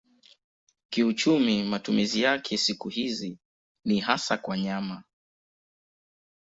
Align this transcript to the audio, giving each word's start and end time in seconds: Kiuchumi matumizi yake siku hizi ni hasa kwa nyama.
Kiuchumi 0.89 1.63
matumizi 1.63 2.21
yake 2.21 2.57
siku 2.57 2.89
hizi 2.89 3.37
ni 3.85 3.99
hasa 3.99 4.37
kwa 4.37 4.57
nyama. 4.57 5.03